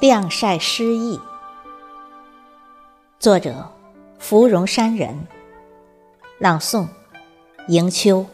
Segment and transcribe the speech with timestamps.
[0.00, 1.20] 晾晒诗意，
[3.20, 3.70] 作者：
[4.18, 5.28] 芙蓉山人，
[6.40, 6.88] 朗诵：
[7.68, 8.26] 迎秋。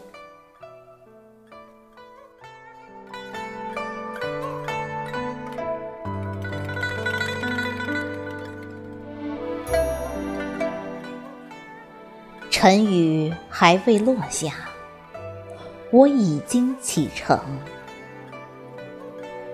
[12.58, 14.54] 晨雨还未落下，
[15.90, 17.38] 我已经启程。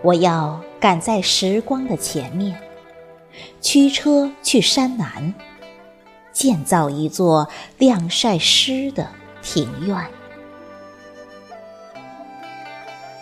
[0.05, 2.57] 我要赶在时光的前面，
[3.61, 5.35] 驱车去山南，
[6.33, 9.09] 建造一座晾晒诗的
[9.43, 9.99] 庭院，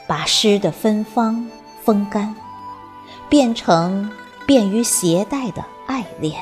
[0.07, 1.51] 把诗的芬芳
[1.83, 2.37] 风干，
[3.31, 4.13] 变成
[4.47, 6.39] 便于携带的爱恋。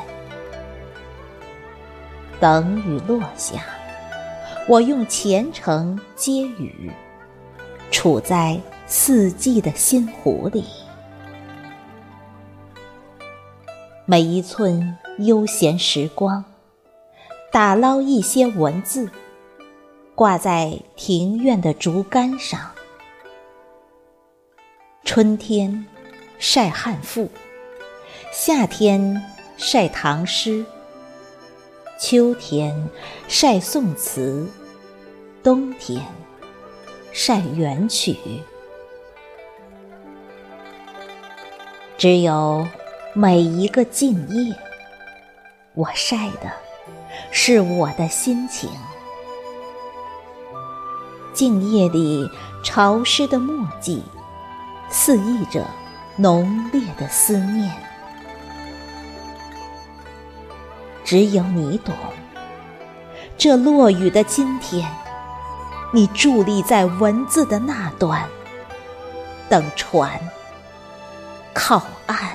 [2.40, 3.64] 等雨落下，
[4.66, 6.90] 我用虔诚接雨，
[7.90, 8.60] 处在。
[8.90, 10.64] 四季的心湖里，
[14.06, 16.42] 每一寸悠闲时光，
[17.52, 19.10] 打捞一些文字，
[20.14, 22.58] 挂在庭院的竹竿上。
[25.04, 25.84] 春天
[26.38, 27.28] 晒汉赋，
[28.32, 29.22] 夏天
[29.58, 30.64] 晒唐诗，
[31.98, 32.88] 秋天
[33.26, 34.46] 晒宋词，
[35.42, 36.00] 冬天
[37.10, 38.16] 晒元曲。
[41.96, 42.64] 只有
[43.14, 44.54] 每一个静夜，
[45.74, 46.52] 我晒的
[47.32, 48.70] 是我的心情。
[51.34, 52.30] 静夜里
[52.62, 54.04] 潮湿的墨迹，
[54.88, 55.66] 肆意着
[56.16, 57.74] 浓烈的思念。
[61.08, 61.94] 只有你懂，
[63.38, 64.86] 这落雨的今天，
[65.90, 68.28] 你伫立在文字的那端，
[69.48, 70.20] 等船。
[71.54, 72.27] 靠岸。